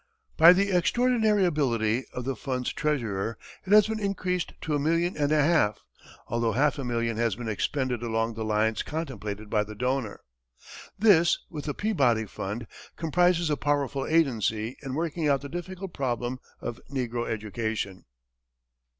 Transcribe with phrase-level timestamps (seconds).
[0.35, 5.15] By the extraordinary ability of the fund's treasurer, it has been increased to a million
[5.15, 5.85] and a half,
[6.25, 10.21] although half a million has been expended along the lines contemplated by the donor.
[10.97, 16.39] This, with the Peabody fund, comprises a powerful agency in working out the difficult problem
[16.61, 18.05] of negro education.